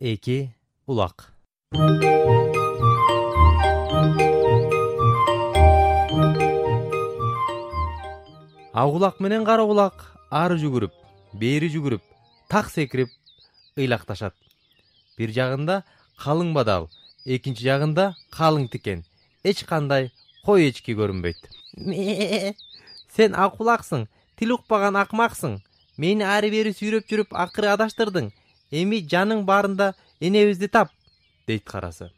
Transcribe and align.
эки 0.00 0.50
улак. 0.86 1.32
Ак 8.72 8.94
улак 8.94 9.20
менен 9.20 9.44
кара 9.44 9.62
улак 9.62 10.16
ары 10.30 10.56
жүгүрүп 10.56 10.94
бери 11.36 11.68
жүгүрүп 11.68 12.00
так 12.48 12.70
секирип 12.72 13.12
ыйлакташат. 13.76 14.32
Бир 15.18 15.36
жагында 15.36 15.82
калың 16.16 16.54
бадал 16.56 16.88
экинчи 17.26 17.68
жагында 17.68 18.14
калың 18.32 18.70
тикен. 18.72 19.04
Эч 19.44 19.64
кандай 19.68 20.12
кой 20.46 20.70
эчки 20.70 20.96
көрүнбөйт. 20.96 21.44
Сен 23.16 23.36
ак 23.36 23.60
улаксың 23.60 24.08
тил 24.40 24.56
укпаган 24.56 24.96
акмаксың. 24.96 25.60
Мени 26.00 26.24
ары 26.24 26.48
бери 26.48 26.72
сүйрөп 26.72 27.04
жүрүп 27.04 27.36
акыры 27.36 27.68
адаштырдың 27.74 28.32
эми 28.70 29.02
жаның 29.12 29.44
баарында 29.44 29.92
энебизди 30.20 30.68
тап 30.68 30.90
дейт 31.46 31.64
карасы 31.64 32.10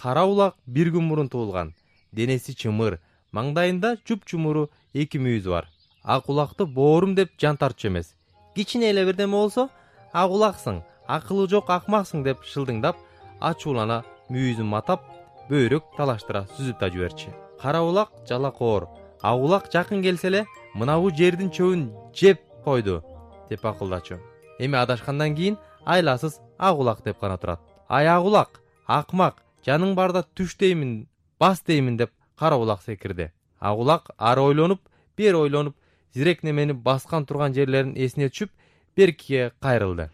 кара 0.00 0.24
улак 0.24 0.54
бир 0.66 0.88
күн 0.94 1.04
мурун 1.04 1.28
туулган. 1.28 1.74
Денеси 2.12 2.54
чымыр. 2.56 2.98
Маңдайында 3.36 3.98
жупжумуру 4.08 4.70
эки 4.94 5.18
мүйүзү 5.20 5.50
бар. 5.52 5.68
Ак 6.02 6.28
улакты 6.32 6.64
боорум 6.64 7.14
деп 7.14 7.30
жан 7.38 7.56
тартчу 7.56 7.88
эмес. 7.88 8.14
Кичине 8.56 8.90
эле 8.90 9.04
бирдеме 9.04 9.36
болсо 9.36 9.68
ак 10.12 10.30
улаксың 10.30 10.80
акылы 11.06 11.46
жок 11.48 11.70
акмаксың 11.70 12.24
деп 12.24 12.42
шылдыңдап 12.52 12.96
ачуулана 13.40 14.02
мүйүзүн 14.30 14.66
матап 14.72 15.04
бөйрөк 15.50 15.92
талаштыра 15.98 16.46
сүзүп 16.56 16.80
да 16.80 16.88
жиберчү. 16.90 17.30
Кара 17.60 17.82
улак 17.84 18.10
жалакоор 18.28 18.88
ак 19.22 19.36
улак 19.36 19.70
жакын 19.72 20.02
келсе 20.02 20.28
эле 20.32 20.46
мынабу 20.74 21.12
жердин 21.14 21.52
чөбүн 21.52 21.90
жеп 22.14 22.40
койду 22.64 23.02
деп 23.50 23.64
акылдачу. 23.66 24.18
Эми 24.58 24.76
адашкандан 24.76 25.36
кийин 25.36 25.58
айласыз 25.94 26.40
ак 26.58 26.78
улак 26.78 27.04
деп 27.04 27.20
гана 27.20 27.38
турат. 27.38 27.60
Ай 27.88 28.06
ак 28.06 28.24
улак 28.24 28.60
акмак 28.86 29.42
жаның 29.66 29.94
барда 29.94 30.24
түш 30.36 30.56
деймин 30.58 31.08
бас 31.40 31.62
деймин 31.66 31.96
деп 31.96 32.10
кара 32.38 32.56
улак 32.56 32.82
секирди 32.82 33.30
ак 33.60 33.78
улак 33.78 34.10
ары 34.18 34.40
ойлонуп 34.40 34.80
бери 35.16 35.36
ойлонуп 35.36 35.76
зирек 36.14 36.42
немени 36.42 36.72
баскан 36.72 37.26
турган 37.26 37.54
жерлерин 37.54 37.94
эсине 37.96 38.28
түшүп 38.28 38.50
беркиге 38.96 39.52
кайрылды. 39.60 40.10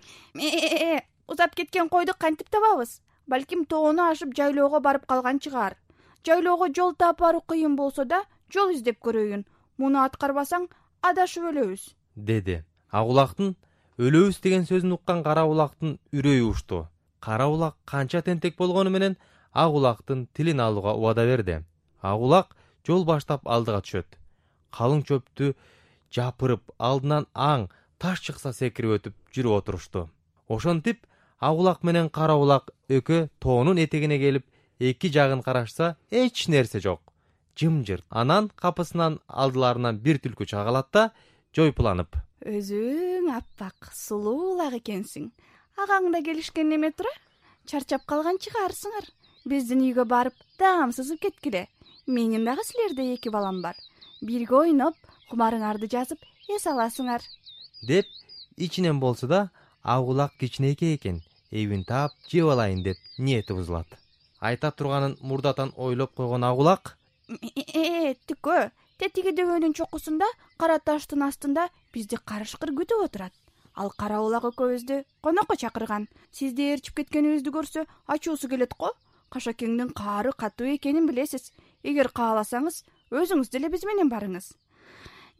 Узап 1.26 1.54
кеткен 1.54 1.88
койду 1.88 2.12
кантип 2.18 2.50
табабыз? 2.50 3.00
Балким 3.26 3.64
тоону 3.64 4.10
ашып 4.10 4.34
жайлоого 4.36 4.80
барып 4.80 5.06
калган 5.06 5.40
чыгар. 5.40 5.76
Жайлоого 6.24 6.68
жол 6.74 6.94
таап 6.94 7.20
баруу 7.20 7.40
кыйын 7.40 7.76
болсо 7.76 8.04
да 8.04 8.22
жол 8.52 8.70
издеп 8.74 9.00
көрөйүн. 9.02 9.44
Муну 9.78 10.02
аткарбасаң 10.04 10.68
адашып 11.02 11.50
өлөбүз. 11.50 11.94
Деди. 12.14 12.62
Ак 12.90 13.06
улактын 13.06 13.56
өлөбүз 13.98 14.42
деген 14.44 14.66
сөзүн 14.68 14.98
уккан 14.98 15.22
кара 15.24 15.46
улактын 15.48 15.98
үрөйү 16.12 16.50
учту 16.50 16.86
кара 17.26 17.46
улак 17.48 17.74
канча 17.84 18.22
тентек 18.22 18.56
болгону 18.56 18.90
менен 18.90 19.16
ак 19.52 19.72
улактын 19.72 20.28
тилин 20.34 20.60
алууга 20.60 20.92
убада 20.94 21.24
берди. 21.26 21.64
Ак 22.00 22.20
улак 22.20 22.56
жол 22.86 23.04
баштап 23.04 23.48
алдыга 23.54 23.80
түшөт. 23.80 24.06
Калың 24.76 25.02
чөптү 25.08 25.54
жапырып 26.14 26.70
алдынан 26.78 27.26
аң 27.34 27.68
таш 27.98 28.20
чыкса 28.26 28.52
секирип 28.52 28.98
өтүп 28.98 29.14
жүрүп 29.34 29.56
отурушту 29.58 30.08
ошентип 30.48 31.06
ак 31.40 31.54
улак 31.62 31.82
менен 31.82 32.10
кара 32.10 32.36
улак 32.36 32.70
экөө 32.88 33.28
тоонун 33.40 33.78
этегине 33.78 34.18
келип 34.18 34.44
эки 34.78 35.08
жагын 35.08 35.42
карашса 35.42 35.96
эч 36.10 36.48
нерсе 36.48 36.80
жок. 36.80 37.00
Жымжырт. 37.56 38.04
Анан 38.10 38.50
капысынан 38.54 39.20
алдыларынан 39.26 39.98
бир 39.98 40.20
түлкү 40.20 40.44
чыга 40.44 40.64
калат 40.64 40.92
да 40.92 41.10
жойпуланып 41.56 42.25
өзүң 42.46 43.26
аппак 43.34 43.90
сулуу 43.94 44.52
улак 44.52 44.76
экенсиң. 44.78 45.30
Агаң 45.82 46.12
да 46.14 46.22
келишкен 46.22 46.68
неме 46.70 46.92
тура 46.94 47.10
чарчап 47.66 48.06
калган 48.06 48.38
чыгарсыңар. 48.38 49.08
Биздин 49.46 49.82
үйгө 49.82 50.06
барып 50.06 50.34
даам 50.58 50.92
сызып 50.94 51.20
кеткиле. 51.26 51.66
Менин 52.06 52.44
дагы 52.46 52.64
силердей 52.64 53.14
эки 53.16 53.32
балам 53.34 53.62
бар. 53.62 53.74
Бирге 54.22 54.54
ойноп 54.62 54.94
кумарыңарды 55.30 55.90
жазып 55.90 56.22
эс 56.48 56.66
аласыңар. 56.70 57.22
Деп 57.82 58.06
ичинен 58.56 59.00
болсо 59.00 59.26
да 59.26 59.50
ак 59.82 60.06
улак 60.06 60.32
кичинекей 60.38 60.94
экен 60.96 61.22
эбин 61.50 61.84
таап 61.84 62.12
жеп 62.30 62.46
алайын 62.54 62.82
деп 62.82 62.96
ниети 63.18 63.52
бузулат. 63.52 63.86
Айта 64.40 64.70
турганын 64.70 65.18
мурдатан 65.20 65.72
ойлоп 65.76 66.14
койгон 66.14 66.44
ак 66.44 66.58
улак 66.58 66.98
э 67.28 68.14
түкө 68.28 68.70
тетиги 68.98 69.32
дөбөнүн 69.36 69.74
чокусунда 69.76 70.28
кара 70.60 70.78
таштын 70.78 71.22
астында 71.26 71.68
бизди 71.92 72.16
карышкыр 72.16 72.72
күтүп 72.76 73.04
отурат. 73.06 73.34
Ал 73.76 73.90
кара 73.92 74.22
улак 74.24 74.44
экөөбүздү 74.48 75.02
конокко 75.20 75.56
чакырган. 75.56 76.08
Сизди 76.32 76.70
ээрчип 76.72 76.96
кеткенибизди 76.96 77.52
көрсө 77.52 77.84
ачуусу 78.06 78.48
келет 78.48 78.72
го. 78.78 78.92
Кашакеңдин 79.28 79.92
каары 79.92 80.32
катуу 80.32 80.66
экенин 80.72 81.06
билесиз. 81.06 81.52
Эгер 81.84 82.08
кааласаңыз 82.08 82.84
өзүңүз 83.12 83.50
деле 83.52 83.68
биз 83.68 83.84
менен 83.84 84.08
барыңыз. 84.08 84.54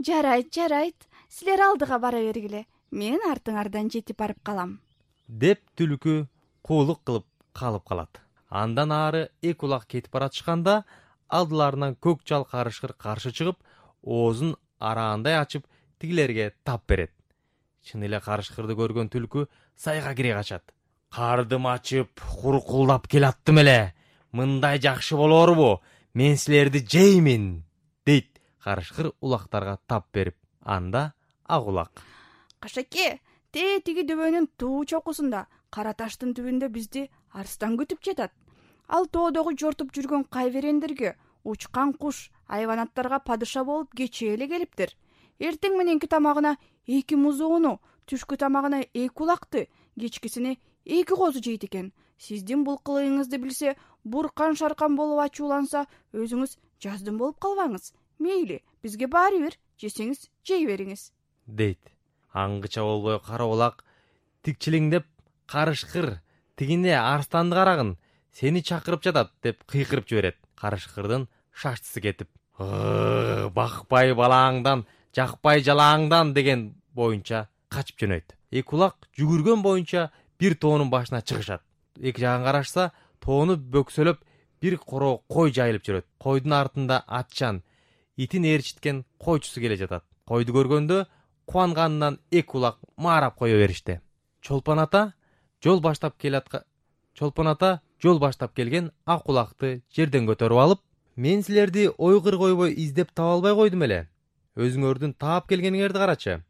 Жарайт 0.05 0.53
жарайт. 0.53 1.09
Силер 1.28 1.62
алдыга 1.71 1.99
бара 1.99 2.21
бергиле. 2.21 2.66
Мен 2.91 3.25
артыңардан 3.25 3.89
жетип 3.91 4.19
барып 4.21 4.43
калам. 4.45 4.81
Деп 5.28 5.62
түлкү 5.78 6.27
куулук 6.62 7.03
кылып 7.05 7.27
калып 7.55 7.89
калат. 7.89 8.21
Андан 8.50 8.93
ары 8.93 9.31
эки 9.43 9.65
улак 9.65 9.87
кетип 9.89 10.12
баратышканда 10.12 10.84
алдыларынан 11.29 11.97
көк 11.97 12.23
жал 12.29 12.45
карышкыр 12.45 12.93
каршы 12.93 13.33
чыгып 13.33 13.59
оозун 14.03 14.57
араандай 14.79 15.37
ачып 15.39 15.67
тигилерге 15.99 16.53
тап 16.65 16.87
берет. 16.89 17.13
Чын 17.83 18.03
эле 18.03 18.21
карышкырды 18.21 18.75
көргөн 18.75 19.11
түлкү 19.11 19.47
сайга 19.77 20.15
кире 20.15 20.35
качат. 20.35 20.73
Кардым 21.11 21.67
ачып 21.67 22.21
куркулдап 22.41 23.07
келаттым 23.07 23.63
эле. 23.63 23.95
Мындай 24.33 24.79
жакшы 24.79 25.17
болорбу 25.17 25.81
мен 26.15 26.37
силерди 26.37 26.85
жеймин 26.87 27.65
дейт 28.07 28.41
карышкыр 28.63 29.13
улактарга 29.21 29.79
тап 29.87 30.11
берип. 30.13 30.37
Анда 30.61 31.13
ак 31.47 31.67
улак 31.67 32.03
кашеке 32.61 33.21
тетиги 33.55 34.03
дөбөнүн 34.09 34.49
туу 34.59 34.85
чокусунда 34.91 35.47
кара 35.71 35.93
таштын 36.01 36.35
түбүндө 36.37 36.69
бизди 36.75 37.07
арстан 37.31 37.77
күтүп 37.79 38.03
жатат 38.09 38.33
ал 38.89 39.07
тоодогу 39.07 39.53
жортуп 39.59 39.93
жүргөн 39.95 40.25
кайверендерге 40.31 41.17
учкан 41.45 41.93
куш 41.93 42.31
айванаттарга 42.47 43.19
падыша 43.19 43.65
болуп 43.65 43.95
кечээ 43.95 44.35
эле 44.35 44.49
келиптир. 44.49 44.95
Эртең 45.39 45.77
мененки 45.79 46.07
тамагына 46.07 46.57
эки 46.87 47.15
музоону 47.15 47.79
түшкү 48.07 48.39
тамагына 48.41 48.83
эки 48.95 49.23
улакты 49.23 49.69
кечкисине 49.99 50.57
эки 50.85 51.15
козу 51.15 51.43
жейт 51.43 51.65
экен. 51.65 51.93
Сиздин 52.19 52.65
бул 52.65 52.79
кылыгыңызды 52.79 53.39
билсе 53.39 53.77
буркан 54.05 54.57
шаркан 54.57 54.97
болуп 54.97 55.21
ачууланса 55.27 55.85
өзүңүз 56.15 56.57
жаздым 56.81 57.19
болуп 57.19 57.39
калбаңыз. 57.41 57.93
Мейли 58.19 58.63
бизге 58.83 59.07
баары 59.07 59.43
бир 59.43 59.59
жесеңиз 59.83 60.31
жей 60.45 60.67
бериңиз. 60.67 61.13
Дейт. 61.47 61.93
Аңгыча 62.33 62.83
болбой 62.85 63.21
кара 63.21 63.45
улак 63.45 63.85
тикчилеңдеп 64.45 65.05
карышкыр 65.47 66.21
тигине 66.57 66.97
арстанды 66.97 67.57
карагын 67.57 67.97
сени 68.37 68.63
чакырып 68.63 69.03
жатат 69.03 69.33
деп 69.43 69.65
кыйкырып 69.65 70.09
жиберет. 70.09 70.37
Карышкырдын 70.61 71.29
шаштысы 71.53 72.01
кетип 72.05 72.29
бакпай 72.59 74.13
балаңдан 74.17 74.85
жакпай 75.17 75.63
жалааңдан 75.65 76.33
деген 76.37 76.75
боюнча 76.93 77.47
качып 77.73 78.05
жөнөйт 78.05 78.37
эки 78.51 78.75
улак 78.77 79.09
жүгүргөн 79.19 79.63
боюнча 79.63 80.11
бир 80.39 80.55
тоонун 80.55 80.91
башына 80.91 81.23
чыгышат. 81.23 81.63
Эки 82.01 82.21
жагын 82.21 82.45
карашса 82.45 82.93
тоону 83.21 83.57
бөксөлөп 83.57 84.21
бир 84.61 84.79
короо 84.79 85.23
кой 85.29 85.53
жайылып 85.53 85.85
жүрөт. 85.85 86.07
Койдун 86.19 86.53
артында 86.53 87.05
атчан 87.07 87.63
итин 88.17 88.45
ээрчиткен 88.45 89.05
койчусу 89.19 89.61
келе 89.61 89.77
жатат. 89.77 90.05
Койду 90.27 90.53
көргөндө 90.53 91.07
кубанганынан 91.47 92.21
эки 92.31 92.57
улак 92.57 92.79
маарап 92.97 93.37
кое 93.39 93.57
беришти. 93.57 94.01
Чолпон 94.41 94.79
ата 94.79 95.15
жол 95.63 95.81
баштап 95.81 96.17
чолпон 97.15 97.49
ата 97.49 97.81
жол 98.03 98.19
баштап 98.19 98.54
келген 98.54 98.91
ак 99.04 99.28
улакты 99.28 99.83
жерден 99.95 100.27
көтөрүп 100.31 100.63
алып 100.63 100.81
мен 101.16 101.43
силерди 101.43 101.89
ойгыр 101.97 102.39
койбой 102.39 102.75
издеп 102.84 103.13
таба 103.13 103.37
албай 103.37 103.54
койдум 103.54 103.87
эле. 103.89 104.01
Өзүңөрдүн 104.57 105.15
таап 105.21 105.48
келгениңерди 105.48 106.01
карачы. 106.01 106.41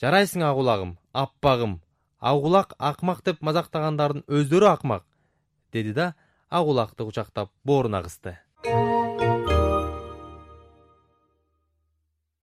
Жарайсың 0.00 0.44
ак 0.46 0.56
улагым 0.56 0.96
аппагым. 1.12 1.80
Ак 2.20 2.42
улак 2.42 2.74
акмак 2.78 3.22
деп 3.24 3.42
мазактагандардын 3.42 4.26
өздөрү 4.26 4.72
акмак 4.72 5.04
деди 5.72 5.92
да 5.92 6.14
ак 6.50 6.66
улакты 6.66 7.04
кучактап 7.04 7.50
бооруна 7.64 8.02
кысты 8.02 8.38